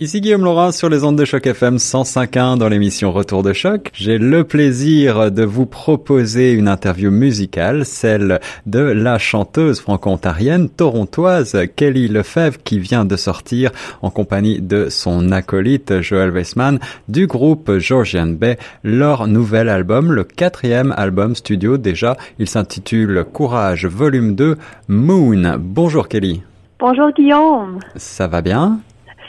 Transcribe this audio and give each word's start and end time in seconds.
Ici 0.00 0.20
Guillaume 0.20 0.42
Laurent 0.42 0.72
sur 0.72 0.88
les 0.88 1.04
ondes 1.04 1.16
de 1.16 1.24
choc 1.24 1.46
FM 1.46 1.76
105.1 1.76 2.58
dans 2.58 2.68
l'émission 2.68 3.12
Retour 3.12 3.44
de 3.44 3.52
choc. 3.52 3.92
J'ai 3.94 4.18
le 4.18 4.42
plaisir 4.42 5.30
de 5.30 5.44
vous 5.44 5.66
proposer 5.66 6.50
une 6.50 6.66
interview 6.66 7.12
musicale, 7.12 7.86
celle 7.86 8.40
de 8.66 8.80
la 8.80 9.18
chanteuse 9.18 9.78
franco-ontarienne 9.78 10.68
torontoise 10.68 11.56
Kelly 11.76 12.08
Lefebvre 12.08 12.58
qui 12.64 12.80
vient 12.80 13.04
de 13.04 13.14
sortir 13.14 13.70
en 14.02 14.10
compagnie 14.10 14.60
de 14.60 14.88
son 14.88 15.30
acolyte 15.30 16.00
Joel 16.00 16.30
Weissman 16.30 16.80
du 17.06 17.28
groupe 17.28 17.78
Georgian 17.78 18.26
Bay 18.26 18.58
leur 18.82 19.28
nouvel 19.28 19.68
album, 19.68 20.10
le 20.10 20.24
quatrième 20.24 20.92
album 20.96 21.36
studio 21.36 21.78
déjà. 21.78 22.16
Il 22.40 22.48
s'intitule 22.48 23.24
Courage 23.32 23.86
Volume 23.86 24.34
2 24.34 24.58
Moon. 24.88 25.54
Bonjour 25.56 26.08
Kelly. 26.08 26.42
Bonjour 26.80 27.12
Guillaume. 27.12 27.78
Ça 27.94 28.26
va 28.26 28.42
bien? 28.42 28.80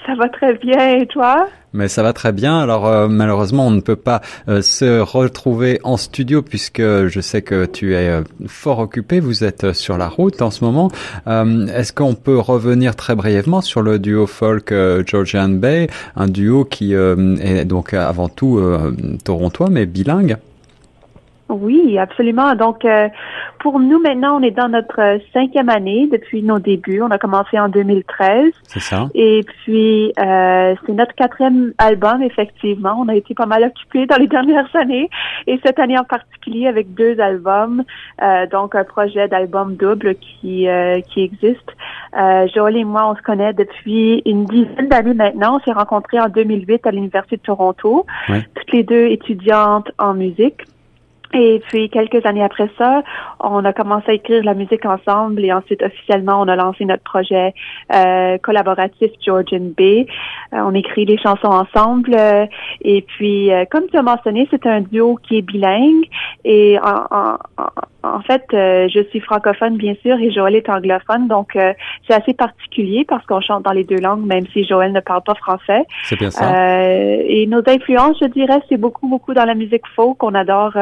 Ça 0.06 0.14
va 0.16 0.30
très 0.30 0.54
bien, 0.56 0.98
et 0.98 1.08
toi? 1.08 1.48
Mais 1.76 1.90
ça 1.90 2.04
va 2.04 2.14
très 2.14 2.32
bien. 2.32 2.58
Alors 2.60 2.88
euh, 2.88 3.08
malheureusement, 3.10 3.68
on 3.68 3.72
ne 3.72 3.82
peut 3.82 3.98
pas 3.98 4.22
euh, 4.48 4.62
se 4.62 5.02
retrouver 5.02 5.80
en 5.84 5.98
studio 5.98 6.42
puisque 6.42 6.82
je 6.82 7.20
sais 7.20 7.42
que 7.42 7.66
tu 7.66 7.94
es 7.96 8.08
euh, 8.08 8.24
fort 8.48 8.80
occupé. 8.80 9.20
Vous 9.20 9.44
êtes 9.44 9.74
sur 9.74 9.98
la 9.98 10.08
route 10.08 10.42
en 10.42 10.52
ce 10.52 10.64
moment. 10.64 10.90
Est-ce 11.28 11.92
qu'on 11.92 12.14
peut 12.14 12.40
revenir 12.40 12.96
très 12.96 13.16
brièvement 13.16 13.62
sur 13.62 13.82
le 13.82 14.00
duo 14.00 14.26
folk 14.26 14.74
Georgian 15.06 15.50
Bay, 15.50 15.88
un 16.16 16.28
duo 16.28 16.64
qui 16.66 16.94
est 16.94 17.66
donc 17.66 17.94
avant 17.94 18.30
tout 18.30 18.62
torontois 19.24 19.70
mais 19.70 19.86
bilingue? 19.86 20.38
Oui, 21.48 22.00
absolument. 22.00 22.56
Donc, 22.56 22.86
euh, 22.86 23.08
pour 23.60 23.80
nous, 23.80 24.00
maintenant, 24.00 24.40
on 24.40 24.42
est 24.42 24.52
dans 24.52 24.68
notre 24.68 25.00
euh, 25.00 25.20
cinquième 25.32 25.70
année 25.70 26.10
depuis 26.12 26.42
nos 26.42 26.58
débuts. 26.58 27.04
On 27.04 27.12
a 27.12 27.20
commencé 27.20 27.60
en 27.60 27.70
2013. 27.70 28.52
C'est 28.64 28.80
ça. 28.80 29.10
Et 29.14 29.42
puis, 29.44 30.12
euh, 30.20 30.74
c'est 30.86 30.94
notre 30.94 31.14
quatrième 31.14 31.74
album, 31.78 32.24
effectivement. 32.24 32.96
On 33.00 33.08
a 33.10 33.16
été 33.16 33.36
pas 33.36 33.46
mal 33.46 33.64
occupés 33.64 34.08
dans 34.08 34.16
les 34.18 34.28
dernières 34.36 34.76
années. 34.76 35.08
Et 35.46 35.60
cette 35.64 35.78
année 35.78 36.00
en 36.00 36.04
particulier 36.04 36.68
avec 36.68 36.94
deux 36.96 37.20
albums. 37.20 37.84
donc, 38.52 38.74
un 38.74 38.84
projet 38.84 39.28
d'album 39.28 39.76
double 39.76 40.16
qui, 40.16 40.68
qui 41.10 41.22
existe. 41.22 41.72
Joël 42.54 42.78
et 42.78 42.84
moi, 42.84 43.10
on 43.12 43.16
se 43.16 43.22
connaît 43.22 43.54
depuis 43.54 44.22
une 44.26 44.46
dizaine 44.46 44.90
d'années 44.90 45.14
maintenant. 45.14 45.58
On 45.58 45.60
s'est 45.60 45.78
rencontrés 45.78 46.20
en 46.20 46.30
2008 46.30 46.88
à 46.88 46.92
l'Université 46.92 47.38
de 47.38 47.42
Toronto. 47.42 48.06
Toutes 48.28 48.72
les 48.72 48.84
deux 48.84 49.08
étudiantes 49.08 49.92
en 50.00 50.14
musique. 50.14 50.62
Et 51.36 51.62
puis 51.68 51.90
quelques 51.90 52.26
années 52.26 52.44
après 52.44 52.70
ça, 52.78 53.04
on 53.42 53.66
a 53.66 53.74
commencé 53.74 54.06
à 54.12 54.14
écrire 54.14 54.42
la 54.44 54.54
musique 54.54 54.86
ensemble 54.86 55.44
et 55.44 55.52
ensuite 55.52 55.84
officiellement 55.84 56.40
on 56.40 56.48
a 56.48 56.56
lancé 56.56 56.86
notre 56.86 57.04
projet 57.04 57.54
euh, 57.94 58.38
collaboratif 58.38 59.12
Georgian 59.24 59.72
Bay. 59.76 60.08
Euh, 60.54 60.60
on 60.64 60.74
écrit 60.74 61.04
les 61.04 61.18
chansons 61.18 61.48
ensemble 61.48 62.16
euh, 62.18 62.46
et 62.82 63.02
puis 63.02 63.50
comme 63.70 63.88
tu 63.92 63.98
as 63.98 64.02
mentionné, 64.02 64.48
c'est 64.50 64.66
un 64.66 64.80
duo 64.80 65.20
qui 65.28 65.38
est 65.40 65.42
bilingue 65.42 66.06
et 66.46 66.80
en, 66.80 67.38
en 68.06 68.22
fait, 68.22 68.44
euh, 68.54 68.88
je 68.94 69.04
suis 69.10 69.20
francophone, 69.20 69.78
bien 69.78 69.96
sûr, 70.02 70.18
et 70.20 70.32
Joël 70.32 70.56
est 70.56 70.70
anglophone, 70.70 71.28
donc 71.28 71.56
euh, 71.56 71.74
c'est 72.08 72.14
assez 72.14 72.34
particulier 72.34 73.06
parce 73.08 73.26
qu'on 73.26 73.42
chante 73.42 73.64
dans 73.64 73.72
les 73.72 73.84
deux 73.84 73.98
langues, 73.98 74.26
même 74.26 74.46
si 74.54 74.64
Joël 74.64 74.92
ne 74.92 75.00
parle 75.00 75.24
pas 75.24 75.36
français. 75.36 75.84
C'est 76.04 76.18
bien 76.18 76.30
ça. 76.30 76.54
Euh, 76.54 77.24
et 77.26 77.48
nos 77.48 77.64
influences, 77.68 78.18
je 78.22 78.28
dirais, 78.28 78.62
c'est 78.70 78.78
beaucoup, 78.78 79.08
beaucoup 79.08 79.34
dans 79.34 79.46
la 79.46 79.56
musique 79.56 79.86
folk. 79.96 80.22
On 80.24 80.34
adore 80.36 80.74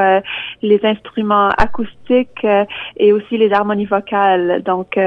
les 0.61 0.79
instruments 0.83 1.49
acoustiques 1.49 2.45
et 2.97 3.13
aussi 3.13 3.37
les 3.37 3.51
harmonies 3.51 3.85
vocales. 3.85 4.61
Donc, 4.63 4.97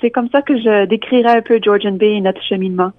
c'est 0.00 0.10
comme 0.10 0.28
ça 0.30 0.42
que 0.42 0.56
je 0.56 0.86
décrirais 0.86 1.38
un 1.38 1.42
peu 1.42 1.58
Georgian 1.62 1.92
Bay 1.92 2.14
et 2.14 2.20
notre 2.20 2.42
cheminement. 2.42 2.92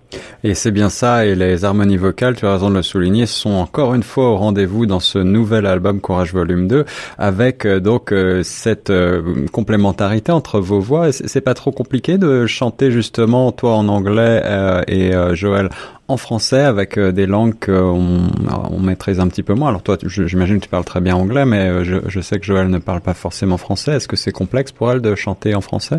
Et 0.43 0.53
c'est 0.53 0.71
bien 0.71 0.89
ça, 0.89 1.25
et 1.25 1.35
les 1.35 1.65
harmonies 1.65 1.97
vocales, 1.97 2.35
tu 2.35 2.45
as 2.45 2.53
raison 2.53 2.69
de 2.69 2.75
le 2.75 2.81
souligner, 2.81 3.25
sont 3.25 3.51
encore 3.51 3.93
une 3.93 4.03
fois 4.03 4.31
au 4.31 4.37
rendez-vous 4.37 4.85
dans 4.85 4.99
ce 4.99 5.19
nouvel 5.19 5.65
album 5.65 5.99
Courage 5.99 6.33
Volume 6.33 6.67
2, 6.67 6.85
avec 7.17 7.65
euh, 7.65 7.79
donc 7.79 8.11
euh, 8.11 8.41
cette 8.43 8.89
euh, 8.89 9.45
complémentarité 9.51 10.31
entre 10.31 10.59
vos 10.59 10.79
voix. 10.79 11.11
C'est 11.11 11.41
pas 11.41 11.53
trop 11.53 11.71
compliqué 11.71 12.17
de 12.17 12.45
chanter 12.45 12.91
justement, 12.91 13.51
toi 13.51 13.73
en 13.73 13.87
anglais 13.89 14.41
et 14.87 15.11
Joël 15.33 15.69
en 16.07 16.17
français 16.17 16.61
avec 16.61 16.97
des 16.97 17.25
langues 17.25 17.55
qu'on 17.63 18.29
on 18.71 18.79
maîtrise 18.79 19.19
un 19.19 19.27
petit 19.27 19.43
peu 19.43 19.53
moins. 19.53 19.69
Alors 19.69 19.81
toi, 19.81 19.97
j'imagine 20.03 20.57
que 20.57 20.63
tu 20.63 20.69
parles 20.69 20.85
très 20.85 21.01
bien 21.01 21.15
anglais, 21.15 21.45
mais 21.45 21.83
je 21.83 22.19
sais 22.21 22.39
que 22.39 22.45
Joël 22.45 22.69
ne 22.69 22.79
parle 22.79 23.01
pas 23.01 23.13
forcément 23.13 23.57
français. 23.57 23.93
Est-ce 23.93 24.07
que 24.07 24.15
c'est 24.15 24.31
complexe 24.31 24.71
pour 24.71 24.91
elle 24.91 25.01
de 25.01 25.15
chanter 25.15 25.55
en 25.55 25.61
français? 25.61 25.97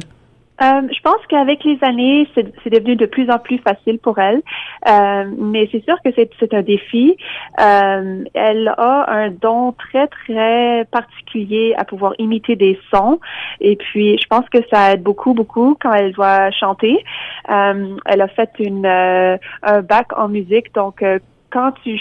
Euh, 0.63 0.83
je 0.95 1.01
pense 1.01 1.21
qu'avec 1.29 1.65
les 1.65 1.79
années, 1.83 2.29
c'est 2.35 2.71
devenu 2.71 2.97
de 2.97 3.07
plus 3.07 3.31
en 3.31 3.39
plus 3.39 3.59
facile 3.59 3.99
pour 3.99 4.19
elle. 4.19 4.43
Euh, 4.89 5.25
mais 5.39 5.69
c'est 5.73 5.83
sûr 5.85 5.97
que 6.05 6.11
c'est 6.15 6.55
un 6.55 6.63
défi. 6.63 7.17
Euh, 7.59 8.25
elle 8.35 8.69
a 8.77 9.11
un 9.11 9.31
don 9.31 9.73
très, 9.73 10.07
très 10.09 10.85
particulier 10.91 11.75
à 11.79 11.85
pouvoir 11.85 12.13
imiter 12.19 12.57
des 12.57 12.79
sons. 12.93 13.21
Et 13.61 13.77
puis, 13.77 14.19
je 14.19 14.27
pense 14.27 14.49
que 14.51 14.59
ça 14.71 14.93
aide 14.93 15.03
beaucoup, 15.03 15.33
beaucoup 15.33 15.77
quand 15.81 15.93
elle 15.93 16.13
doit 16.13 16.51
chanter. 16.51 17.05
elle 17.49 18.21
a 18.21 18.29
fait 18.29 18.51
une, 18.59 18.87
un 18.87 19.83
bac 19.83 20.09
en 20.17 20.29
musique, 20.29 20.75
donc 20.75 21.05
quand 21.51 21.73
tu 21.83 21.99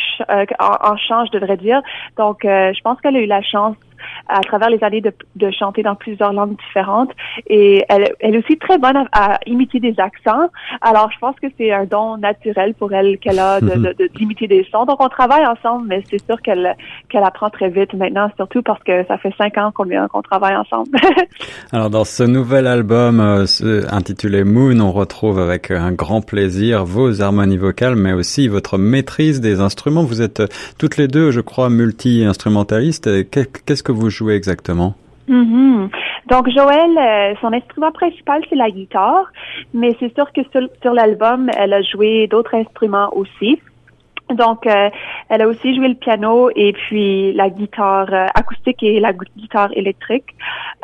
en, 0.60 0.92
en 0.92 0.98
chant, 0.98 1.26
je 1.26 1.32
devrais 1.32 1.58
dire. 1.58 1.82
Donc, 2.18 2.40
je 2.44 2.82
pense 2.82 3.00
qu'elle 3.02 3.16
a 3.16 3.22
eu 3.22 3.26
la 3.26 3.42
chance 3.42 3.76
à 4.28 4.42
travers 4.42 4.70
les 4.70 4.84
années 4.84 5.02
de, 5.02 5.14
de, 5.36 5.52
chanter 5.52 5.84
dans 5.84 5.96
plusieurs 5.96 6.34
langues 6.34 6.56
différentes. 6.58 7.12
Et 7.48 7.84
elle, 7.90 8.14
elle 8.20 8.36
est 8.36 8.38
aussi 8.40 8.58
très 8.58 8.78
bonne 8.78 9.08
à, 9.12 9.40
imiter 9.46 9.80
des 9.80 9.96
accents. 9.98 10.50
Alors, 10.82 11.10
je 11.12 11.20
pense 11.20 11.36
que 11.42 11.48
c'est 11.58 11.72
un 11.72 11.86
don 11.86 12.18
naturel 12.18 12.74
pour 12.76 12.94
elle 12.94 13.18
qu'elle 13.20 13.40
a 13.40 13.60
de, 13.60 13.96
d'imiter 14.16 14.48
des 14.48 14.68
sons. 14.72 14.86
Donc, 14.86 15.04
on 15.04 15.10
travaille 15.10 15.46
ensemble, 15.46 15.88
mais 15.88 16.04
c'est 16.10 16.24
sûr 16.26 16.42
qu'elle 16.42 16.76
qu'elle 17.10 17.24
apprend 17.24 17.50
très 17.50 17.70
vite 17.70 17.94
maintenant, 17.94 18.30
surtout 18.36 18.62
parce 18.62 18.82
que 18.84 19.06
ça 19.08 19.18
fait 19.18 19.34
cinq 19.38 19.58
ans 19.58 19.72
qu'on 19.72 19.90
qu'on 20.08 20.22
travaille 20.22 20.56
ensemble. 20.56 20.92
Alors, 21.72 21.90
dans 21.90 22.06
ce 22.06 22.24
nouvel 22.24 22.68
album 22.68 23.20
euh, 23.20 23.46
intitulé 23.92 24.44
Moon, 24.44 24.80
on 24.80 24.92
retrouve 24.92 25.40
avec 25.40 25.72
un 25.72 25.92
grand 25.92 26.22
plaisir 26.22 26.86
vos 26.86 27.22
harmonies 27.22 27.58
vocales, 27.58 27.96
mais 27.96 28.14
aussi 28.14 28.48
votre 28.48 28.78
maîtrise 28.78 29.42
des 29.42 29.60
instruments. 29.60 30.04
Vous 30.04 30.22
êtes 30.22 30.44
toutes 30.78 30.98
les 30.98 31.08
deux, 31.08 31.32
je 31.32 31.42
crois, 31.42 31.70
multi-instrumentalistes. 31.70 33.30
Qu'est-ce 33.30 33.84
que 33.84 33.92
vous 33.92 33.99
jouez 34.08 34.36
exactement? 34.36 34.96
Mm-hmm. 35.28 35.90
Donc 36.30 36.50
Joël, 36.50 36.98
euh, 36.98 37.36
son 37.42 37.54
instrument 37.54 37.92
principal 37.92 38.42
c'est 38.50 38.56
la 38.56 38.70
guitare, 38.70 39.32
mais 39.74 39.96
c'est 40.00 40.14
sûr 40.16 40.32
que 40.34 40.42
sur 40.82 40.94
l'album, 40.94 41.50
elle 41.58 41.74
a 41.74 41.82
joué 41.82 42.28
d'autres 42.28 42.56
instruments 42.56 43.10
aussi. 43.14 43.60
Donc, 44.34 44.68
euh, 44.68 44.90
elle 45.30 45.42
a 45.42 45.48
aussi 45.48 45.76
joué 45.76 45.88
le 45.88 45.96
piano 45.96 46.52
et 46.56 46.74
puis 46.74 47.34
la 47.34 47.50
guitare 47.50 48.14
euh, 48.14 48.26
acoustique 48.36 48.84
et 48.84 49.00
la 49.00 49.12
guitare 49.14 49.70
électrique. 49.74 50.36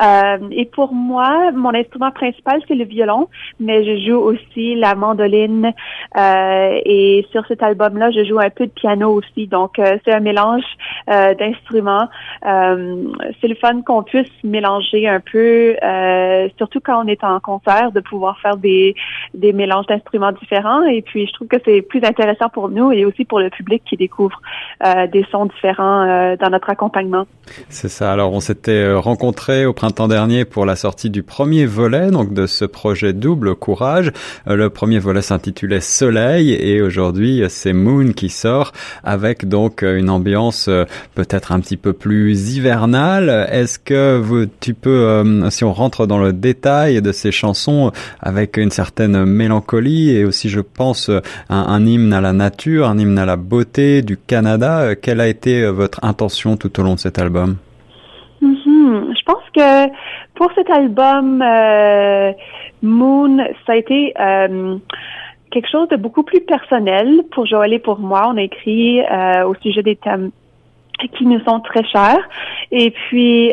Euh, 0.02 0.38
et 0.50 0.64
pour 0.64 0.92
moi, 0.92 1.52
mon 1.52 1.72
instrument 1.74 2.10
principal, 2.10 2.60
c'est 2.66 2.74
le 2.74 2.84
violon, 2.84 3.28
mais 3.60 3.84
je 3.84 4.04
joue 4.04 4.18
aussi 4.18 4.74
la 4.74 4.94
mandoline. 4.94 5.72
et 6.16 7.26
sur 7.30 7.46
cet 7.46 7.62
album-là, 7.62 8.10
je 8.10 8.24
joue 8.24 8.40
un 8.40 8.50
peu 8.50 8.66
de 8.66 8.72
piano 8.72 9.12
aussi. 9.12 9.46
Donc, 9.46 9.76
c'est 9.76 10.12
un 10.12 10.20
mélange 10.20 10.64
d'instruments. 11.06 12.08
c'est 12.42 13.48
le 13.48 13.54
fun 13.54 13.82
qu'on 13.82 14.02
puisse 14.02 14.30
mélanger 14.42 15.08
un 15.08 15.20
peu, 15.20 15.76
surtout 16.58 16.80
quand 16.80 17.04
on 17.04 17.08
est 17.08 17.22
en 17.24 17.40
concert, 17.40 17.92
de 17.92 18.00
pouvoir 18.00 18.38
faire 18.40 18.56
des, 18.56 18.94
des 19.34 19.52
mélanges 19.52 19.86
d'instruments 19.86 20.32
différents. 20.32 20.84
Et 20.84 21.02
puis, 21.02 21.26
je 21.26 21.32
trouve 21.32 21.48
que 21.48 21.56
c'est 21.64 21.82
plus 21.82 22.02
intéressant 22.04 22.48
pour 22.48 22.68
nous 22.68 22.92
et 22.92 23.04
aussi 23.04 23.24
pour 23.24 23.35
le 23.40 23.50
public 23.50 23.82
qui 23.88 23.96
découvre 23.96 24.40
euh, 24.84 25.06
des 25.06 25.24
sons 25.30 25.46
différents 25.46 26.02
euh, 26.02 26.36
dans 26.36 26.50
notre 26.50 26.70
accompagnement. 26.70 27.26
C'est 27.68 27.88
ça. 27.88 28.12
Alors, 28.12 28.32
on 28.32 28.40
s'était 28.40 28.72
euh, 28.72 28.98
rencontrés 28.98 29.66
au 29.66 29.72
printemps 29.72 30.08
dernier 30.08 30.44
pour 30.44 30.66
la 30.66 30.76
sortie 30.76 31.10
du 31.10 31.22
premier 31.22 31.66
volet, 31.66 32.10
donc 32.10 32.32
de 32.32 32.46
ce 32.46 32.64
projet 32.64 33.12
double 33.12 33.54
Courage. 33.54 34.12
le 34.46 34.68
premier 34.68 34.98
volet 34.98 35.22
s'intitulait 35.22 35.80
Soleil 35.80 36.52
et 36.52 36.82
aujourd'hui 36.82 37.44
c'est 37.48 37.72
Moon 37.72 38.12
qui 38.12 38.28
sort 38.28 38.72
avec 39.04 39.48
donc 39.48 39.82
une 39.82 40.10
ambiance 40.10 40.68
peut-être 41.14 41.52
un 41.52 41.60
petit 41.60 41.76
peu 41.76 41.92
plus 41.92 42.56
hivernale. 42.56 43.48
Est-ce 43.50 43.78
que 43.78 44.18
vous, 44.18 44.46
tu 44.46 44.74
peux, 44.74 45.22
si 45.50 45.64
on 45.64 45.72
rentre 45.72 46.06
dans 46.06 46.18
le 46.18 46.32
détail 46.32 47.00
de 47.02 47.12
ces 47.12 47.30
chansons 47.30 47.92
avec 48.20 48.56
une 48.56 48.70
certaine 48.70 49.24
mélancolie 49.24 50.10
et 50.10 50.24
aussi, 50.24 50.48
je 50.48 50.60
pense, 50.60 51.08
un, 51.08 51.22
un 51.56 51.86
hymne 51.86 52.12
à 52.12 52.20
la 52.20 52.32
nature, 52.32 52.88
un 52.88 52.98
hymne 52.98 53.18
à 53.18 53.25
la 53.26 53.36
beauté 53.36 54.00
du 54.00 54.16
Canada. 54.16 54.80
Euh, 54.80 54.94
quelle 55.00 55.20
a 55.20 55.28
été 55.28 55.62
euh, 55.62 55.72
votre 55.72 56.02
intention 56.02 56.56
tout 56.56 56.80
au 56.80 56.82
long 56.82 56.94
de 56.94 56.98
cet 56.98 57.18
album? 57.18 57.56
Mm-hmm. 58.40 59.18
Je 59.18 59.22
pense 59.24 59.42
que 59.54 59.88
pour 60.34 60.50
cet 60.54 60.70
album, 60.70 61.42
euh, 61.42 62.32
Moon, 62.82 63.38
ça 63.66 63.72
a 63.72 63.76
été 63.76 64.14
quelque 65.50 65.68
chose 65.70 65.88
de 65.88 65.96
beaucoup 65.96 66.22
plus 66.22 66.40
personnel 66.40 67.22
pour 67.32 67.46
Joël 67.46 67.72
et 67.72 67.78
pour 67.78 67.98
moi. 67.98 68.30
On 68.32 68.36
a 68.36 68.42
écrit 68.42 69.00
au 69.46 69.54
sujet 69.62 69.82
des 69.82 69.96
thèmes 69.96 70.30
qui 71.16 71.26
nous 71.26 71.40
sont 71.40 71.60
très 71.60 71.84
chers. 71.84 72.28
Et 72.70 72.90
puis, 72.90 73.52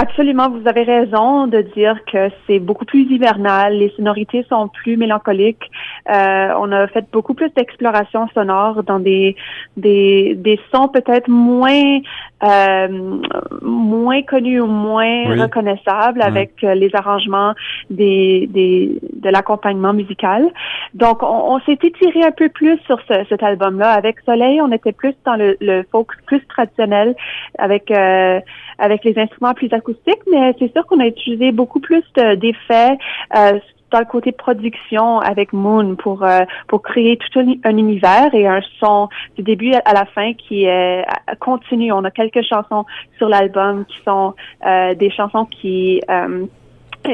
Absolument, 0.00 0.48
vous 0.48 0.62
avez 0.68 0.84
raison 0.84 1.48
de 1.48 1.60
dire 1.60 1.98
que 2.04 2.28
c'est 2.46 2.60
beaucoup 2.60 2.84
plus 2.84 3.02
hivernal, 3.10 3.76
les 3.76 3.92
sonorités 3.96 4.46
sont 4.48 4.68
plus 4.68 4.96
mélancoliques. 4.96 5.68
Euh, 6.08 6.52
on 6.56 6.70
a 6.70 6.86
fait 6.86 7.04
beaucoup 7.10 7.34
plus 7.34 7.50
d'exploration 7.56 8.28
sonore 8.32 8.84
dans 8.84 9.00
des 9.00 9.34
des, 9.76 10.36
des 10.36 10.60
sons 10.72 10.86
peut-être 10.86 11.28
moins 11.28 11.98
euh, 12.44 13.18
moins 13.60 14.22
connus 14.22 14.60
ou 14.60 14.66
moins 14.68 15.34
reconnaissables 15.42 16.22
avec 16.22 16.62
les 16.62 16.90
arrangements 16.94 17.54
des, 17.90 18.46
des 18.50 19.00
de 19.14 19.28
l'accompagnement 19.30 19.92
musical. 19.92 20.46
Donc 20.94 21.24
on, 21.24 21.58
s'est 21.66 21.78
étiré 21.82 22.22
un 22.22 22.30
peu 22.30 22.48
plus 22.48 22.78
sur 22.86 23.00
ce, 23.08 23.24
cet 23.28 23.42
album-là. 23.42 23.90
Avec 23.90 24.20
Soleil, 24.20 24.60
on 24.62 24.70
était 24.70 24.92
plus 24.92 25.14
dans 25.24 25.34
le, 25.34 25.56
le 25.60 25.82
folk 25.90 26.12
plus 26.26 26.46
traditionnel 26.46 27.16
avec 27.58 27.90
euh, 27.90 28.38
avec 28.78 29.02
les 29.04 29.18
instruments 29.18 29.54
plus 29.54 29.72
acoustiques, 29.72 29.87
mais 30.30 30.54
c'est 30.58 30.72
sûr 30.72 30.86
qu'on 30.86 31.00
a 31.00 31.06
utilisé 31.06 31.52
beaucoup 31.52 31.80
plus 31.80 32.02
d'effets 32.14 32.98
euh, 33.36 33.58
dans 33.90 34.00
le 34.00 34.04
côté 34.04 34.32
production 34.32 35.18
avec 35.20 35.52
Moon 35.52 35.96
pour 35.96 36.22
euh, 36.22 36.40
pour 36.66 36.82
créer 36.82 37.16
tout 37.16 37.40
un, 37.64 37.76
univers 37.76 38.34
et 38.34 38.46
un 38.46 38.60
son 38.80 39.08
du 39.36 39.42
début 39.42 39.72
à 39.72 39.94
la 39.94 40.04
fin 40.04 40.34
qui 40.34 40.64
est 40.64 41.04
continu. 41.40 41.90
On 41.92 42.04
a 42.04 42.10
quelques 42.10 42.42
chansons 42.42 42.84
sur 43.16 43.28
l'album 43.28 43.86
qui 43.86 43.98
sont 44.04 44.34
euh, 44.66 44.94
des 44.94 45.10
chansons 45.10 45.46
qui 45.46 46.00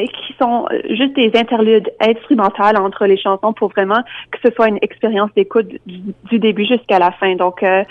qui 0.02 0.34
sont 0.38 0.66
juste 0.90 1.14
des 1.14 1.30
interludes 1.34 1.90
instrumentales 2.00 2.76
entre 2.76 3.06
les 3.06 3.16
chansons 3.16 3.52
pour 3.52 3.70
vraiment 3.70 4.02
que 4.30 4.38
ce 4.44 4.54
soit 4.54 4.68
une 4.68 4.78
expérience 4.82 5.30
d'écoute 5.36 5.68
du, 5.86 6.38
début 6.38 6.66
jusqu'à 6.66 6.98
la 6.98 7.12
fin. 7.12 7.34
Donc 7.36 7.62
euh, 7.62 7.84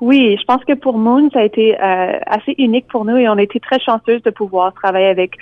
oui, 0.00 0.36
je 0.38 0.44
pense 0.44 0.64
que 0.64 0.74
pour 0.74 0.98
Moon, 0.98 1.28
ça 1.32 1.40
a 1.40 1.44
été 1.44 1.76
euh, 1.80 2.18
assez 2.26 2.54
unique 2.58 2.86
pour 2.88 3.04
nous 3.04 3.16
et 3.16 3.28
on 3.28 3.36
a 3.36 3.42
été 3.42 3.60
très 3.60 3.80
chanceuse 3.80 4.22
de 4.22 4.30
pouvoir 4.30 4.72
travailler 4.72 5.08
avec 5.08 5.32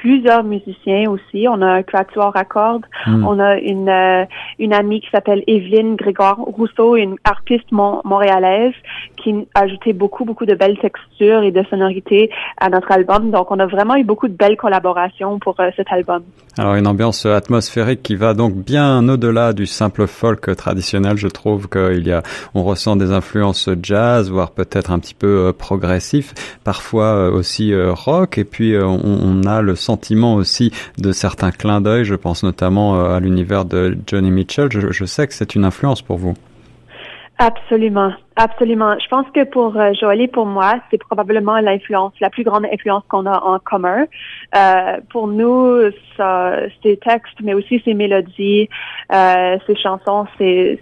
plusieurs 0.00 0.44
musiciens 0.44 1.10
aussi. 1.10 1.46
On 1.48 1.60
a 1.62 1.66
un 1.66 1.82
quatuor 1.82 2.36
à 2.36 2.44
cordes, 2.44 2.86
hmm. 3.06 3.26
on 3.26 3.38
a 3.38 3.58
une 3.58 3.88
euh, 3.88 4.24
une 4.58 4.72
amie 4.72 5.00
qui 5.00 5.10
s'appelle 5.10 5.42
Evelyne 5.46 5.96
Grégoire 5.96 6.38
Rousseau, 6.38 6.96
une 6.96 7.16
artiste 7.24 7.70
montréalaise 7.72 8.74
qui 9.16 9.46
a 9.54 9.60
ajouté 9.60 9.92
beaucoup 9.92 10.24
beaucoup 10.24 10.46
de 10.46 10.54
belles 10.54 10.78
textures 10.78 11.42
et 11.42 11.50
de 11.50 11.62
sonorités 11.64 12.30
à 12.58 12.70
notre 12.70 12.90
album. 12.92 13.30
Donc 13.30 13.50
on 13.50 13.58
a 13.58 13.66
vraiment 13.66 13.96
eu 13.96 14.04
beaucoup 14.04 14.28
de 14.28 14.34
belles 14.34 14.56
collaborations 14.56 15.38
pour 15.38 15.58
euh, 15.60 15.65
album. 15.90 16.22
Alors 16.58 16.74
une 16.74 16.86
ambiance 16.86 17.26
atmosphérique 17.26 18.02
qui 18.02 18.16
va 18.16 18.32
donc 18.32 18.54
bien 18.54 19.06
au-delà 19.08 19.52
du 19.52 19.66
simple 19.66 20.06
folk 20.06 20.56
traditionnel. 20.56 21.16
Je 21.18 21.28
trouve 21.28 21.68
qu'il 21.68 22.06
y 22.06 22.12
a, 22.12 22.22
on 22.54 22.64
ressent 22.64 22.96
des 22.96 23.12
influences 23.12 23.68
jazz, 23.82 24.30
voire 24.30 24.52
peut-être 24.52 24.90
un 24.90 24.98
petit 24.98 25.14
peu 25.14 25.48
euh, 25.48 25.52
progressif, 25.52 26.32
parfois 26.64 27.14
euh, 27.14 27.30
aussi 27.30 27.74
rock. 27.74 28.38
Et 28.38 28.44
puis 28.44 28.74
on, 28.78 29.42
a 29.46 29.60
le 29.60 29.76
sentiment 29.76 30.34
aussi 30.34 30.72
de 30.98 31.12
certains 31.12 31.50
clins 31.50 31.80
d'œil. 31.80 32.04
Je 32.04 32.14
pense 32.14 32.42
notamment 32.42 33.04
à 33.04 33.20
l'univers 33.20 33.64
de 33.64 33.96
Johnny 34.06 34.30
Mitchell. 34.30 34.68
je 34.70 35.04
sais 35.04 35.26
que 35.26 35.34
c'est 35.34 35.54
une 35.54 35.64
influence 35.64 36.02
pour 36.02 36.16
vous. 36.16 36.34
Absolument, 37.38 38.14
absolument. 38.36 38.98
Je 38.98 39.08
pense 39.08 39.26
que 39.34 39.44
pour 39.44 39.76
euh, 39.76 39.92
et 40.12 40.28
pour 40.28 40.46
moi, 40.46 40.80
c'est 40.90 40.96
probablement 40.96 41.58
l'influence, 41.58 42.14
la 42.20 42.30
plus 42.30 42.44
grande 42.44 42.64
influence 42.72 43.02
qu'on 43.08 43.26
a 43.26 43.38
en 43.40 43.58
commun. 43.58 44.06
Euh, 44.54 44.96
pour 45.10 45.28
nous, 45.28 45.90
ça, 46.16 46.56
ses 46.82 46.96
textes, 46.96 47.38
mais 47.42 47.52
aussi 47.52 47.82
ses 47.84 47.92
mélodies, 47.92 48.70
euh, 49.12 49.58
ses 49.66 49.76
chansons, 49.76 50.26
c'est 50.38 50.80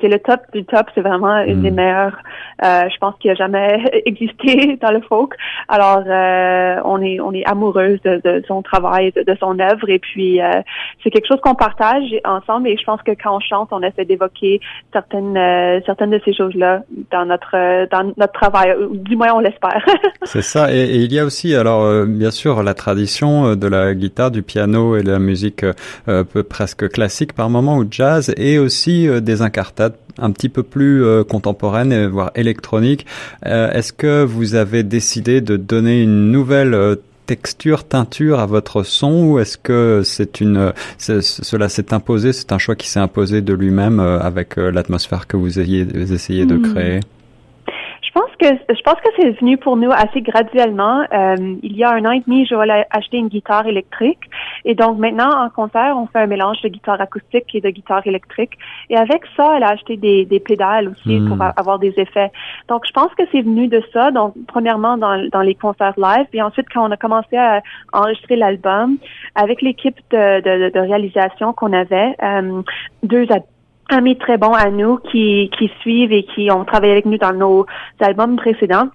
c'est 0.00 0.08
le 0.08 0.18
top 0.18 0.40
du 0.52 0.64
top. 0.64 0.86
C'est 0.94 1.00
vraiment 1.00 1.38
une 1.38 1.62
des 1.62 1.70
mm. 1.70 1.74
meilleures, 1.74 2.18
euh, 2.64 2.88
je 2.92 2.98
pense, 2.98 3.14
qui 3.20 3.30
a 3.30 3.34
jamais 3.34 3.82
existé 4.06 4.78
dans 4.82 4.90
le 4.90 5.00
folk. 5.00 5.34
Alors, 5.68 6.02
euh, 6.06 6.80
on 6.84 7.00
est 7.00 7.20
on 7.20 7.32
est 7.32 7.44
amoureuse 7.44 8.00
de, 8.02 8.20
de 8.22 8.44
son 8.46 8.62
travail, 8.62 9.12
de, 9.12 9.22
de, 9.22 9.36
son 9.38 9.58
œuvre, 9.58 9.88
et 9.88 9.98
puis 9.98 10.40
euh, 10.40 10.60
c'est 11.02 11.10
quelque 11.10 11.26
chose 11.26 11.40
qu'on 11.40 11.54
partage 11.54 12.04
ensemble. 12.24 12.68
Et 12.68 12.76
je 12.76 12.84
pense 12.84 13.00
que 13.02 13.12
quand 13.12 13.36
on 13.36 13.40
chante, 13.40 13.68
on 13.72 13.82
essaie 13.82 14.04
d'évoquer 14.04 14.60
certaines 14.92 15.36
euh, 15.36 15.80
certaines 15.86 16.10
de 16.10 16.20
ces 16.24 16.34
choses-là 16.34 16.82
dans 17.10 17.24
notre 17.24 17.88
dans 17.90 18.12
notre 18.16 18.32
travail. 18.32 18.74
Du 18.92 19.16
moins, 19.16 19.32
on 19.34 19.40
l'espère. 19.40 19.84
c'est 20.22 20.42
ça. 20.42 20.72
Et, 20.72 20.80
et, 20.80 20.96
il 20.96 21.12
y 21.12 21.18
a 21.18 21.24
aussi, 21.24 21.54
alors 21.54 21.82
euh, 21.82 22.04
bien 22.06 22.30
sûr, 22.30 22.62
la 22.62 22.74
tradition 22.74 23.56
de 23.56 23.66
la 23.66 23.94
guitare, 23.94 24.30
du 24.30 24.42
piano 24.42 24.96
et 24.96 25.02
de 25.02 25.10
la 25.10 25.18
musique 25.18 25.64
peu 26.06 26.42
presque 26.42 26.88
classique 26.90 27.32
par 27.32 27.48
moment 27.48 27.76
ou 27.78 27.86
jazz, 27.90 28.34
et 28.36 28.58
aussi 28.58 29.08
des 29.20 29.42
incarnations 29.42 29.61
un 30.18 30.30
petit 30.30 30.48
peu 30.48 30.62
plus 30.62 31.04
euh, 31.04 31.24
contemporaine, 31.24 32.06
voire 32.06 32.30
électronique. 32.34 33.06
Euh, 33.46 33.70
est-ce 33.72 33.92
que 33.92 34.24
vous 34.24 34.54
avez 34.54 34.82
décidé 34.82 35.40
de 35.40 35.56
donner 35.56 36.02
une 36.02 36.30
nouvelle 36.30 36.74
euh, 36.74 36.96
texture, 37.26 37.84
teinture 37.84 38.40
à 38.40 38.46
votre 38.46 38.82
son 38.82 39.24
ou 39.24 39.38
est-ce 39.38 39.56
que 39.56 40.02
c'est 40.04 40.40
une 40.40 40.72
cela 40.98 41.68
s'est 41.68 41.94
imposé, 41.94 42.32
c'est 42.32 42.52
un 42.52 42.58
choix 42.58 42.74
qui 42.74 42.88
s'est 42.88 43.00
imposé 43.00 43.40
de 43.40 43.54
lui-même 43.54 44.00
avec 44.00 44.56
l'atmosphère 44.56 45.28
que 45.28 45.36
vous 45.36 45.60
ayez 45.60 45.86
essayé 46.12 46.46
de 46.46 46.56
hmm. 46.56 46.74
créer? 46.74 47.00
Que 48.42 48.74
je 48.74 48.82
pense 48.82 48.96
que 48.96 49.08
c'est 49.16 49.30
venu 49.40 49.56
pour 49.56 49.76
nous 49.76 49.90
assez 49.90 50.20
graduellement. 50.20 51.04
Euh, 51.12 51.56
il 51.62 51.76
y 51.76 51.84
a 51.84 51.90
un 51.92 52.04
an 52.04 52.10
et 52.10 52.22
demi, 52.26 52.46
Joël 52.46 52.70
a 52.70 52.86
acheté 52.90 53.18
une 53.18 53.28
guitare 53.28 53.66
électrique 53.66 54.18
et 54.64 54.74
donc 54.74 54.98
maintenant 54.98 55.30
en 55.44 55.48
concert, 55.48 55.96
on 55.96 56.06
fait 56.06 56.20
un 56.20 56.26
mélange 56.26 56.60
de 56.62 56.68
guitare 56.68 57.00
acoustique 57.00 57.54
et 57.54 57.60
de 57.60 57.70
guitare 57.70 58.06
électrique. 58.06 58.52
Et 58.90 58.96
avec 58.96 59.22
ça, 59.36 59.54
elle 59.56 59.62
a 59.62 59.70
acheté 59.70 59.96
des, 59.96 60.24
des 60.24 60.40
pédales 60.40 60.88
aussi 60.88 61.20
pour 61.28 61.36
hmm. 61.36 61.52
avoir 61.56 61.78
des 61.78 61.94
effets. 61.96 62.30
Donc 62.68 62.82
je 62.86 62.92
pense 62.92 63.14
que 63.14 63.22
c'est 63.30 63.42
venu 63.42 63.68
de 63.68 63.82
ça. 63.92 64.10
Donc 64.10 64.34
premièrement 64.48 64.96
dans, 64.96 65.28
dans 65.30 65.42
les 65.42 65.54
concerts 65.54 65.94
live, 65.96 66.26
et 66.32 66.42
ensuite 66.42 66.66
quand 66.72 66.86
on 66.86 66.90
a 66.90 66.96
commencé 66.96 67.36
à 67.36 67.62
enregistrer 67.92 68.36
l'album 68.36 68.98
avec 69.34 69.62
l'équipe 69.62 69.98
de, 70.10 70.40
de, 70.40 70.70
de, 70.70 70.80
réalisation 70.80 71.52
qu'on 71.52 71.72
avait, 71.72 72.14
euh, 72.22 72.62
deux 73.02 73.26
à 73.30 73.38
amis 73.92 74.16
très 74.16 74.38
bons 74.38 74.54
à 74.54 74.70
nous 74.70 74.98
qui, 74.98 75.50
qui 75.58 75.70
suivent 75.80 76.12
et 76.12 76.24
qui 76.24 76.50
ont 76.50 76.64
travaillé 76.64 76.92
avec 76.92 77.06
nous 77.06 77.18
dans 77.18 77.32
nos 77.32 77.66
albums 78.00 78.36
précédents 78.36 78.88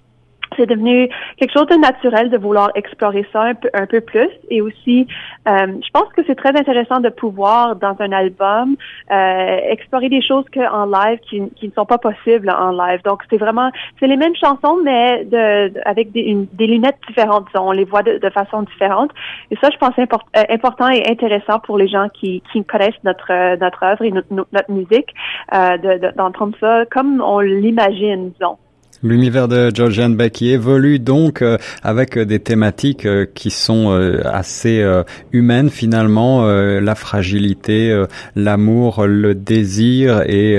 c'est 0.58 0.66
devenu 0.66 1.08
quelque 1.38 1.52
chose 1.52 1.66
de 1.66 1.76
naturel 1.76 2.28
de 2.30 2.36
vouloir 2.36 2.70
explorer 2.74 3.26
ça 3.32 3.42
un 3.42 3.54
peu, 3.54 3.70
un 3.72 3.86
peu 3.86 4.00
plus. 4.00 4.28
Et 4.50 4.60
aussi, 4.60 5.06
euh, 5.48 5.66
je 5.68 5.90
pense 5.92 6.12
que 6.14 6.22
c'est 6.26 6.34
très 6.34 6.50
intéressant 6.50 7.00
de 7.00 7.08
pouvoir, 7.08 7.76
dans 7.76 7.96
un 8.00 8.12
album, 8.12 8.76
euh, 9.10 9.56
explorer 9.70 10.08
des 10.08 10.20
choses 10.20 10.44
que 10.52 10.60
en 10.60 10.86
live 10.86 11.20
qui, 11.20 11.42
qui, 11.56 11.68
ne 11.68 11.72
sont 11.72 11.86
pas 11.86 11.98
possibles 11.98 12.50
en 12.50 12.72
live. 12.72 13.00
Donc, 13.04 13.22
c'est 13.30 13.38
vraiment, 13.38 13.70
c'est 14.00 14.06
les 14.06 14.16
mêmes 14.16 14.34
chansons, 14.36 14.78
mais 14.82 15.24
de, 15.24 15.72
avec 15.86 16.12
des, 16.12 16.36
lunettes 16.58 16.98
différentes. 17.06 17.46
On 17.54 17.72
les 17.72 17.84
voit 17.84 18.02
de, 18.02 18.28
façon 18.30 18.62
différente. 18.62 19.10
Et 19.50 19.56
ça, 19.56 19.70
je 19.72 19.78
pense, 19.78 19.94
euh, 19.98 20.42
important 20.50 20.88
et 20.88 21.02
intéressant 21.08 21.60
pour 21.60 21.78
les 21.78 21.88
gens 21.88 22.08
qui, 22.12 22.42
connaissent 22.68 23.02
notre, 23.04 23.56
notre 23.56 23.82
œuvre 23.82 24.02
et 24.02 24.10
notre 24.10 24.70
musique, 24.70 25.14
euh, 25.54 25.78
d'entendre 26.16 26.56
ça 26.60 26.84
comme 26.90 27.22
on 27.22 27.38
l'imagine, 27.40 28.30
disons. 28.30 28.58
L'univers 29.02 29.46
de 29.46 29.70
Georgian 29.72 30.10
Becky 30.10 30.50
évolue 30.50 30.98
donc 30.98 31.40
euh, 31.40 31.56
avec 31.84 32.18
des 32.18 32.40
thématiques 32.40 33.06
euh, 33.06 33.26
qui 33.32 33.50
sont 33.50 33.92
euh, 33.92 34.20
assez 34.24 34.84
humaines 35.32 35.70
finalement, 35.70 36.44
la 36.46 36.94
fragilité, 36.94 38.04
l'amour, 38.34 39.06
le 39.06 39.34
désir 39.34 40.22
et 40.22 40.58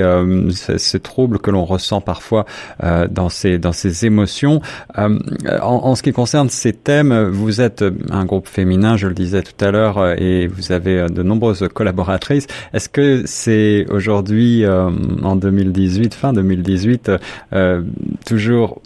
ces 0.50 1.00
troubles 1.00 1.38
que 1.38 1.50
l'on 1.50 1.64
ressent 1.64 2.00
parfois 2.00 2.44
dans 3.10 3.28
ces 3.28 3.58
dans 3.58 3.72
ces 3.72 4.06
émotions. 4.06 4.60
En, 4.96 5.18
en, 5.62 5.94
ce 5.94 6.02
qui 6.02 6.12
concerne 6.12 6.48
ces 6.48 6.72
thèmes, 6.72 7.28
vous 7.28 7.60
êtes 7.60 7.84
un 8.10 8.24
groupe 8.24 8.48
féminin, 8.48 8.96
je 8.96 9.08
le 9.08 9.14
disais 9.14 9.42
tout 9.42 9.64
à 9.64 9.70
l'heure, 9.70 10.14
et 10.20 10.46
vous 10.46 10.72
avez 10.72 11.06
de 11.06 11.22
nombreuses 11.22 11.66
collaboratrices. 11.72 12.46
Est-ce 12.72 12.88
que 12.88 13.22
c'est 13.26 13.86
aujourd'hui 13.90 14.64
en 14.66 15.36
2018, 15.36 16.14
fin 16.14 16.32
2018, 16.32 17.10
toujours 18.24 18.80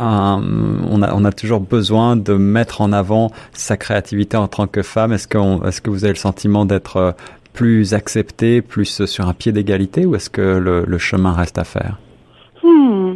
on, 0.00 1.24
a, 1.24 1.32
toujours 1.32 1.60
besoin 1.60 2.16
de 2.16 2.34
mettre 2.34 2.80
en 2.80 2.92
avant 2.92 3.30
sa 3.52 3.76
créativité 3.76 4.36
en 4.36 4.48
tant 4.48 4.66
que 4.66 4.82
femme. 4.82 5.12
Est-ce, 5.12 5.28
que 5.28 5.90
vous 5.90 6.04
avez 6.04 6.12
le 6.12 6.18
sentiment 6.18 6.64
d'être 6.64 6.96
euh, 6.96 7.12
plus 7.52 7.94
accepté, 7.94 8.62
plus 8.62 9.04
sur 9.04 9.28
un 9.28 9.34
pied 9.34 9.52
d'égalité, 9.52 10.06
ou 10.06 10.14
est-ce 10.14 10.30
que 10.30 10.40
le, 10.40 10.98
chemin 10.98 11.32
reste 11.32 11.58
à 11.58 11.64
faire? 11.64 11.98
Hmm. 12.62 13.14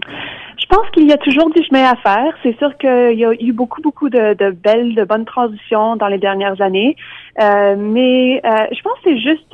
Je 0.58 0.66
pense 0.66 0.90
qu'il 0.92 1.08
y 1.08 1.12
a 1.12 1.18
toujours 1.18 1.50
du 1.50 1.62
chemin 1.64 1.84
à 1.84 1.96
faire. 1.96 2.34
C'est 2.42 2.56
sûr 2.58 2.76
qu'il 2.78 3.18
y 3.18 3.24
a 3.24 3.32
eu 3.32 3.52
beaucoup, 3.52 3.80
beaucoup 3.80 4.08
de, 4.08 4.50
belles, 4.50 4.94
de 4.94 5.04
bonnes 5.04 5.24
transitions 5.24 5.96
dans 5.96 6.08
les 6.08 6.18
dernières 6.18 6.60
années. 6.60 6.96
Euh, 7.40 7.76
mais 7.78 8.40
euh, 8.44 8.66
je 8.72 8.82
pense 8.82 8.94
que 8.94 9.10
c'est 9.10 9.18
juste... 9.18 9.52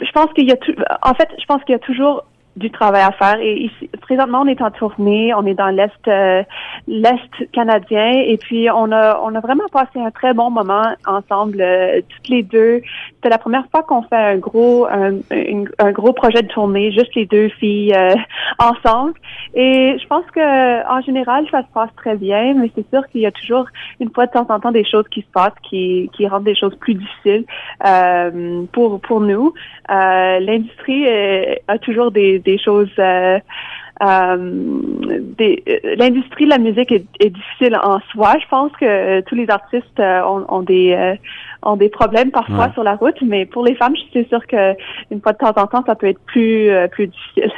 je 0.00 0.12
pense 0.12 0.32
qu'il 0.34 0.46
y 0.48 0.52
a 0.52 0.56
en 1.02 1.14
fait, 1.14 1.28
je 1.40 1.46
pense 1.46 1.64
qu'il 1.64 1.72
y 1.72 1.76
a 1.76 1.80
toujours 1.80 2.24
du 2.58 2.70
travail 2.70 3.02
à 3.02 3.12
faire. 3.12 3.38
Et 3.40 3.54
ici, 3.64 3.88
présentement, 4.00 4.40
on 4.42 4.46
est 4.46 4.60
en 4.60 4.70
tournée, 4.70 5.32
on 5.34 5.46
est 5.46 5.54
dans 5.54 5.68
l'est 5.68 6.08
euh, 6.08 6.42
l'est 6.86 7.50
canadien, 7.52 8.12
et 8.26 8.36
puis 8.36 8.68
on 8.70 8.90
a 8.92 9.20
on 9.22 9.34
a 9.34 9.40
vraiment 9.40 9.68
passé 9.72 10.00
un 10.00 10.10
très 10.10 10.34
bon 10.34 10.50
moment 10.50 10.86
ensemble, 11.06 11.60
euh, 11.60 12.00
toutes 12.08 12.28
les 12.28 12.42
deux. 12.42 12.82
C'était 13.14 13.28
la 13.28 13.38
première 13.38 13.66
fois 13.70 13.82
qu'on 13.82 14.02
fait 14.02 14.16
un 14.16 14.36
gros 14.36 14.86
un, 14.86 15.18
un, 15.78 15.92
gros 15.92 16.12
projet 16.12 16.42
de 16.42 16.48
tournée, 16.48 16.92
juste 16.92 17.14
les 17.14 17.26
deux 17.26 17.48
filles 17.48 17.94
euh, 17.94 18.14
ensemble. 18.58 19.14
Et 19.54 19.96
je 20.00 20.06
pense 20.06 20.26
que 20.34 20.88
en 20.90 21.00
général, 21.02 21.46
ça 21.50 21.62
se 21.62 21.72
passe 21.72 21.90
très 21.96 22.16
bien, 22.16 22.54
mais 22.54 22.70
c'est 22.74 22.88
sûr 22.90 23.06
qu'il 23.08 23.20
y 23.20 23.26
a 23.26 23.32
toujours 23.32 23.66
une 24.00 24.10
fois 24.10 24.26
de 24.26 24.32
temps 24.32 24.46
en 24.48 24.58
temps 24.60 24.72
des 24.72 24.84
choses 24.84 25.06
qui 25.10 25.22
se 25.22 25.30
passent 25.32 25.60
qui 25.68 26.10
qui 26.14 26.26
rendent 26.26 26.44
des 26.44 26.56
choses 26.56 26.74
plus 26.76 26.94
difficiles 26.94 27.44
pour 28.72 29.00
pour 29.00 29.20
nous. 29.20 29.54
L'industrie 29.88 31.06
a 31.68 31.78
toujours 31.78 32.10
des 32.10 32.38
choses 32.56 32.88
euh, 32.98 33.38
euh, 34.00 34.36
l'industrie 35.98 36.44
de 36.44 36.50
la 36.50 36.58
musique 36.58 36.92
est, 36.92 37.30
difficile 37.30 37.76
en 37.82 37.98
soi. 38.12 38.34
Je 38.40 38.46
pense 38.48 38.70
que 38.80 39.20
tous 39.22 39.34
les 39.34 39.50
artistes 39.50 39.98
euh, 39.98 40.22
ont, 40.48 40.62
des 40.62 41.16
ont 41.62 41.76
des 41.76 41.88
problèmes 41.88 42.30
parfois 42.30 42.70
sur 42.74 42.84
la 42.84 42.94
route, 42.94 43.20
mais 43.22 43.44
pour 43.44 43.64
les 43.64 43.74
femmes, 43.74 43.94
je 43.96 44.20
suis 44.20 44.28
sûre 44.28 44.46
que 44.46 44.74
une 45.10 45.20
fois 45.20 45.32
de 45.32 45.38
temps 45.38 45.52
en 45.56 45.66
temps, 45.66 45.82
ça 45.84 45.96
peut 45.96 46.06
être 46.06 46.20
plus 46.26 46.70
plus 46.92 47.08
difficile. 47.08 47.52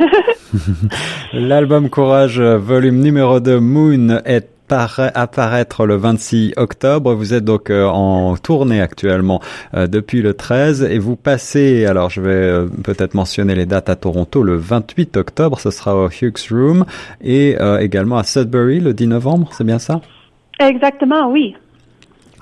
L'album 1.35 1.91
Courage, 1.91 2.41
volume 2.41 3.01
numéro 3.01 3.39
2, 3.39 3.61
Moon, 3.61 4.21
est 4.25 4.49
apparaître 4.73 5.87
le 5.87 5.97
26 5.97 6.55
octobre. 6.57 7.15
Vous 7.15 7.35
êtes 7.35 7.45
donc 7.45 7.71
euh, 7.71 7.87
en 7.87 8.37
tournée 8.37 8.81
actuellement 8.81 9.41
euh, 9.75 9.87
depuis 9.87 10.23
le 10.23 10.35
13 10.35 10.85
et 10.85 10.99
vous 10.99 11.17
passez, 11.17 11.87
alors 11.87 12.11
je 12.11 12.21
vais 12.21 12.31
euh, 12.31 12.67
peut-être 12.83 13.15
mentionner 13.15 13.55
les 13.55 13.67
dates 13.67 13.89
à 13.89 13.97
Toronto, 13.97 14.43
le 14.43 14.57
28 14.57 15.17
octobre, 15.17 15.61
ce 15.61 15.71
sera 15.71 15.97
au 15.97 16.09
Hughes 16.09 16.51
Room 16.51 16.85
et 17.21 17.57
également 17.81 18.19
à 18.19 18.25
Sudbury 18.25 18.81
le 18.81 18.95
10 18.95 19.07
novembre, 19.09 19.51
c'est 19.53 19.65
bien 19.65 19.79
ça? 19.79 20.01
Exactement, 20.59 21.31
oui. 21.31 21.55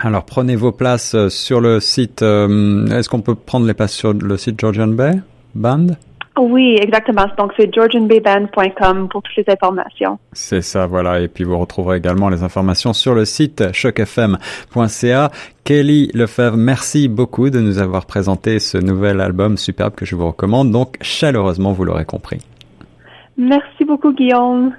Alors 0.01 0.25
prenez 0.25 0.57
vos 0.57 0.73
places 0.73 1.17
sur 1.29 1.61
le 1.61 1.81
site, 1.81 2.23
est-ce 2.23 3.09
qu'on 3.09 3.21
peut 3.21 3.35
prendre 3.35 3.67
les 3.67 3.75
places 3.75 3.93
sur 3.93 4.13
le 4.13 4.37
site 4.37 4.61
Georgian 4.61 4.89
Bay 4.89 5.21
Band? 5.55 5.89
Oui, 6.39 6.77
exactement. 6.81 7.27
Donc, 7.37 7.53
c'est 7.57 7.73
georgianbayband.com 7.73 9.09
pour 9.09 9.23
toutes 9.23 9.37
les 9.37 9.53
informations. 9.53 10.19
C'est 10.33 10.63
ça, 10.63 10.87
voilà. 10.87 11.21
Et 11.21 11.29
puis, 11.29 11.45
vous 11.45 11.59
retrouverez 11.59 11.99
également 11.99 12.29
les 12.29 12.43
informations 12.43 12.93
sur 12.93 13.15
le 13.15 13.25
site 13.25 13.73
chocfm.ca. 13.73 15.31
Kelly 15.65 16.11
Lefebvre, 16.15 16.57
merci 16.57 17.09
beaucoup 17.09 17.51
de 17.51 17.61
nous 17.61 17.79
avoir 17.79 18.07
présenté 18.07 18.59
ce 18.59 18.79
nouvel 18.79 19.21
album 19.21 19.57
superbe 19.57 19.95
que 19.95 20.07
je 20.07 20.17
vous 20.17 20.27
recommande. 20.29 20.71
Donc, 20.71 20.97
chaleureusement, 21.03 21.73
vous 21.73 21.85
l'aurez 21.85 22.07
compris. 22.07 22.39
Merci 23.37 23.85
beaucoup, 23.85 24.13
Guillaume. 24.13 24.73